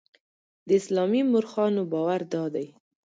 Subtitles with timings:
[0.67, 2.67] د اسلامي مورخانو باور دادی.